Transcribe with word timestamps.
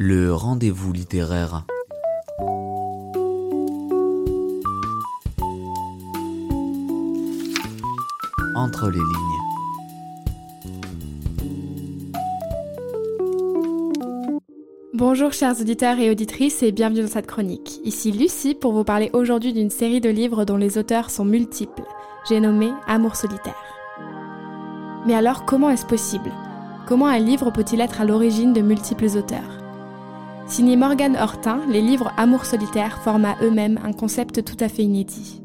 Le 0.00 0.32
rendez-vous 0.32 0.92
littéraire. 0.92 1.64
Entre 8.54 8.90
les 8.90 8.98
lignes. 8.98 9.02
Bonjour 14.94 15.32
chers 15.32 15.60
auditeurs 15.60 15.98
et 15.98 16.12
auditrices 16.12 16.62
et 16.62 16.70
bienvenue 16.70 17.02
dans 17.02 17.08
cette 17.08 17.26
chronique. 17.26 17.80
Ici 17.82 18.12
Lucie 18.12 18.54
pour 18.54 18.72
vous 18.72 18.84
parler 18.84 19.10
aujourd'hui 19.12 19.52
d'une 19.52 19.68
série 19.68 20.00
de 20.00 20.10
livres 20.10 20.44
dont 20.44 20.56
les 20.56 20.78
auteurs 20.78 21.10
sont 21.10 21.24
multiples. 21.24 21.82
J'ai 22.28 22.38
nommé 22.38 22.70
Amour 22.86 23.16
solitaire. 23.16 23.56
Mais 25.08 25.14
alors 25.14 25.44
comment 25.44 25.70
est-ce 25.70 25.86
possible? 25.86 26.30
Comment 26.86 27.08
un 27.08 27.18
livre 27.18 27.50
peut-il 27.50 27.80
être 27.80 28.00
à 28.00 28.04
l'origine 28.04 28.52
de 28.52 28.60
multiples 28.60 29.16
auteurs? 29.16 29.57
Signé 30.48 30.76
Morgane 30.76 31.16
Hortin, 31.16 31.60
les 31.68 31.82
livres 31.82 32.10
Amour 32.16 32.46
solitaire 32.46 33.02
forment 33.02 33.26
à 33.26 33.36
eux-mêmes 33.42 33.78
un 33.84 33.92
concept 33.92 34.42
tout 34.42 34.56
à 34.60 34.70
fait 34.70 34.82
inédit. 34.82 35.42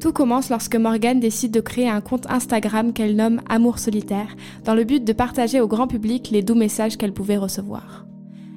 Tout 0.00 0.12
commence 0.12 0.50
lorsque 0.50 0.76
Morgane 0.76 1.18
décide 1.18 1.50
de 1.50 1.60
créer 1.60 1.88
un 1.88 2.02
compte 2.02 2.30
Instagram 2.30 2.92
qu'elle 2.92 3.16
nomme 3.16 3.40
Amour 3.48 3.78
solitaire, 3.78 4.36
dans 4.64 4.74
le 4.74 4.84
but 4.84 5.02
de 5.02 5.12
partager 5.14 5.62
au 5.62 5.66
grand 5.66 5.86
public 5.86 6.28
les 6.30 6.42
doux 6.42 6.54
messages 6.54 6.98
qu'elle 6.98 7.14
pouvait 7.14 7.38
recevoir. 7.38 8.06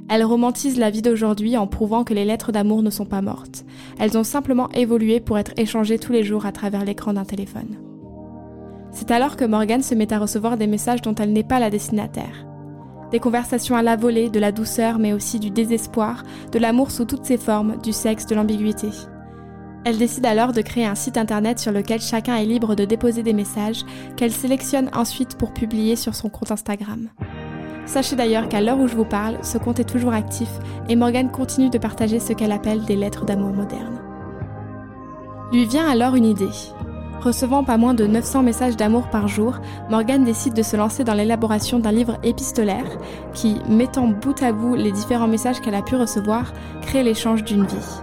Elle 0.10 0.26
romantise 0.26 0.78
la 0.78 0.90
vie 0.90 1.02
d'aujourd'hui 1.02 1.56
en 1.56 1.68
prouvant 1.68 2.04
que 2.04 2.14
les 2.14 2.26
lettres 2.26 2.52
d'amour 2.52 2.84
ne 2.84 2.90
sont 2.90 3.06
pas 3.06 3.22
mortes. 3.22 3.64
Elles 3.98 4.18
ont 4.18 4.26
simplement 4.26 4.70
évolué 4.72 5.22
pour 5.22 5.38
être 5.38 5.54
échangées 5.56 6.00
tous 6.00 6.12
les 6.12 6.26
jours 6.26 6.46
à 6.46 6.52
travers 6.52 6.84
l'écran 6.84 7.14
d'un 7.14 7.24
téléphone. 7.24 7.78
C'est 8.92 9.10
alors 9.10 9.38
que 9.38 9.46
Morgane 9.46 9.84
se 9.84 9.96
met 9.96 10.12
à 10.12 10.20
recevoir 10.20 10.58
des 10.58 10.68
messages 10.68 11.02
dont 11.02 11.16
elle 11.16 11.32
n'est 11.32 11.44
pas 11.44 11.62
la 11.62 11.70
destinataire. 11.70 12.46
Des 13.12 13.20
conversations 13.20 13.76
à 13.76 13.84
la 13.84 13.96
volée, 13.96 14.30
de 14.30 14.40
la 14.40 14.52
douceur, 14.52 14.98
mais 14.98 15.14
aussi 15.14 15.40
du 15.40 15.50
désespoir, 15.50 16.24
de 16.52 16.60
l'amour 16.60 16.92
sous 16.92 17.06
toutes 17.06 17.26
ses 17.26 17.38
formes, 17.38 17.78
du 17.82 17.92
sexe, 17.92 18.26
de 18.26 18.36
l'ambiguïté. 18.36 18.90
Elle 19.84 19.98
décide 19.98 20.26
alors 20.26 20.54
de 20.54 20.62
créer 20.62 20.86
un 20.86 20.96
site 20.96 21.18
internet 21.18 21.60
sur 21.60 21.72
lequel 21.72 22.00
chacun 22.00 22.36
est 22.36 22.46
libre 22.46 22.76
de 22.76 22.86
déposer 22.86 23.24
des 23.24 23.34
messages 23.34 23.84
qu'elle 24.16 24.32
sélectionne 24.32 24.90
ensuite 24.94 25.38
pour 25.38 25.54
publier 25.54 25.96
sur 25.96 26.14
son 26.14 26.30
compte 26.30 26.52
Instagram. 26.52 27.10
Sachez 27.86 28.16
d'ailleurs 28.16 28.48
qu'à 28.48 28.62
l'heure 28.62 28.80
où 28.80 28.88
je 28.88 28.96
vous 28.96 29.06
parle, 29.06 29.40
ce 29.42 29.58
compte 29.58 29.80
est 29.80 29.90
toujours 29.90 30.14
actif 30.14 30.50
et 30.88 30.96
Morgane 30.96 31.32
continue 31.32 31.70
de 31.70 31.80
partager 31.80 32.20
ce 32.20 32.32
qu'elle 32.32 32.52
appelle 32.52 32.86
des 32.86 32.96
lettres 32.96 33.26
d'amour 33.26 33.54
modernes. 33.54 34.00
Lui 35.52 35.66
vient 35.66 35.90
alors 35.90 36.16
une 36.16 36.26
idée. 36.26 36.46
Recevant 37.22 37.64
pas 37.64 37.78
moins 37.78 37.94
de 37.94 38.08
900 38.08 38.42
messages 38.42 38.76
d'amour 38.76 39.08
par 39.08 39.28
jour, 39.28 39.60
Morgane 39.92 40.24
décide 40.24 40.56
de 40.56 40.64
se 40.64 40.76
lancer 40.76 41.04
dans 41.04 41.14
l'élaboration 41.14 41.78
d'un 41.78 41.92
livre 41.92 42.18
épistolaire 42.24 42.98
qui, 43.36 43.58
mettant 43.70 44.08
bout 44.08 44.42
à 44.42 44.52
bout 44.52 44.74
les 44.74 44.92
différents 44.92 45.28
messages 45.28 45.62
qu'elle 45.62 45.76
a 45.76 45.84
pu 45.84 45.96
recevoir, 45.96 46.52
crée 46.82 47.04
l'échange 47.04 47.44
d'une 47.44 47.68
vie. 47.68 48.02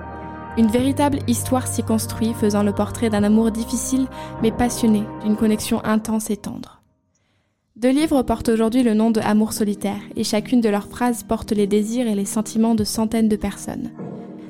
Une 0.56 0.69
véritable 0.69 1.19
histoire 1.27 1.66
s'y 1.66 1.83
construit, 1.83 2.33
faisant 2.33 2.62
le 2.62 2.72
portrait 2.72 3.11
d'un 3.11 3.24
amour 3.24 3.50
difficile 3.50 4.06
mais 4.41 4.52
passionné, 4.52 5.02
d'une 5.24 5.36
connexion 5.36 5.84
intense 5.84 6.30
et 6.30 6.36
tendre. 6.36 6.80
Deux 7.74 7.91
livres 7.91 8.22
portent 8.22 8.48
aujourd'hui 8.48 8.84
le 8.84 8.94
nom 8.94 9.11
de 9.11 9.20
Amour 9.20 9.52
solitaire, 9.52 10.00
et 10.14 10.22
chacune 10.22 10.61
de 10.61 10.69
leurs 10.69 10.86
phrases 10.86 11.24
porte 11.24 11.50
les 11.50 11.66
désirs 11.66 12.06
et 12.06 12.14
les 12.14 12.24
sentiments 12.24 12.77
de 12.77 12.84
centaines 12.84 13.28
de 13.28 13.36
personnes. 13.36 13.91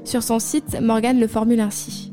Sur 0.05 0.22
son 0.22 0.39
site, 0.39 0.78
Morgane 0.80 1.20
le 1.20 1.27
formule 1.27 1.61
ainsi. 1.61 2.12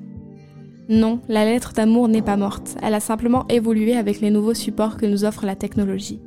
Non, 0.87 1.19
la 1.27 1.45
lettre 1.45 1.73
d'amour 1.73 2.07
n'est 2.07 2.21
pas 2.21 2.37
morte, 2.37 2.77
elle 2.83 2.93
a 2.93 2.99
simplement 2.99 3.45
évolué 3.49 3.97
avec 3.97 4.21
les 4.21 4.29
nouveaux 4.29 4.53
supports 4.53 4.97
que 4.97 5.07
nous 5.07 5.25
offre 5.25 5.45
la 5.45 5.55
technologie. 5.55 6.21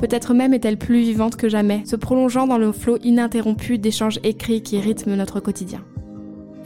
Peut-être 0.00 0.34
même 0.34 0.52
est-elle 0.52 0.76
plus 0.76 1.00
vivante 1.00 1.36
que 1.36 1.48
jamais, 1.48 1.82
se 1.86 1.94
prolongeant 1.94 2.48
dans 2.48 2.58
le 2.58 2.72
flot 2.72 2.98
ininterrompu 3.04 3.78
d'échanges 3.78 4.18
écrits 4.24 4.62
qui 4.62 4.80
rythment 4.80 5.14
notre 5.14 5.38
quotidien. 5.38 5.84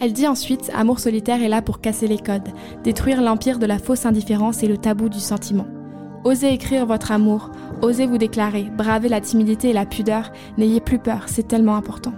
Elle 0.01 0.15
dit 0.15 0.27
ensuite 0.27 0.71
Amour 0.75 0.99
solitaire 0.99 1.43
est 1.43 1.49
là 1.49 1.61
pour 1.61 1.83
casser 1.83 2.07
les 2.07 2.19
codes, 2.19 2.49
détruire 2.85 3.21
l'empire 3.21 3.59
de 3.59 3.67
la 3.67 3.79
fausse 3.79 4.07
indifférence 4.07 4.63
et 4.63 4.69
le 4.69 4.79
tabou 4.79 5.11
du 5.11 5.21
sentiment. 5.21 5.67
Osez 6.25 6.55
écrire 6.55 6.87
votre 6.87 7.13
amour, 7.13 7.51
osez 7.83 8.07
vous 8.07 8.19
déclarer, 8.19 8.67
bravez 8.77 9.11
la 9.11 9.21
timidité 9.21 9.71
et 9.71 9.75
la 9.75 9.85
pudeur, 9.85 10.33
n'ayez 10.57 10.81
plus 10.81 10.99
peur, 10.99 11.25
c'est 11.27 11.47
tellement 11.47 11.77
important. 11.77 12.15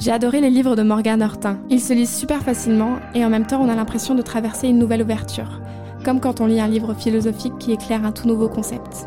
J'ai 0.00 0.12
adoré 0.12 0.40
les 0.40 0.48
livres 0.48 0.76
de 0.76 0.82
Morgane 0.82 1.22
Hortin. 1.22 1.58
Ils 1.68 1.80
se 1.80 1.92
lisent 1.92 2.16
super 2.16 2.42
facilement 2.42 2.96
et 3.14 3.22
en 3.22 3.28
même 3.28 3.46
temps 3.46 3.60
on 3.60 3.68
a 3.68 3.74
l'impression 3.74 4.14
de 4.14 4.22
traverser 4.22 4.68
une 4.68 4.78
nouvelle 4.78 5.02
ouverture, 5.02 5.60
comme 6.06 6.20
quand 6.20 6.40
on 6.40 6.46
lit 6.46 6.58
un 6.58 6.68
livre 6.68 6.94
philosophique 6.94 7.58
qui 7.58 7.72
éclaire 7.72 8.06
un 8.06 8.10
tout 8.10 8.26
nouveau 8.26 8.48
concept. 8.48 9.06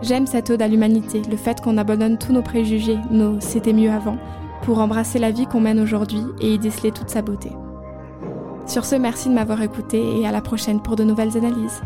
J'aime 0.00 0.28
cette 0.28 0.48
ode 0.50 0.62
à 0.62 0.68
l'humanité, 0.68 1.22
le 1.28 1.36
fait 1.36 1.60
qu'on 1.60 1.76
abandonne 1.76 2.18
tous 2.18 2.32
nos 2.32 2.42
préjugés, 2.42 2.98
nos 3.10 3.40
c'était 3.40 3.72
mieux 3.72 3.90
avant, 3.90 4.16
pour 4.62 4.78
embrasser 4.78 5.18
la 5.18 5.32
vie 5.32 5.46
qu'on 5.46 5.60
mène 5.60 5.80
aujourd'hui 5.80 6.22
et 6.40 6.54
y 6.54 6.58
déceler 6.58 6.92
toute 6.92 7.10
sa 7.10 7.22
beauté. 7.22 7.50
Sur 8.66 8.84
ce, 8.84 8.94
merci 8.94 9.28
de 9.28 9.34
m'avoir 9.34 9.60
écouté 9.60 10.20
et 10.20 10.26
à 10.26 10.30
la 10.30 10.40
prochaine 10.40 10.80
pour 10.80 10.94
de 10.94 11.02
nouvelles 11.02 11.36
analyses. 11.36 11.82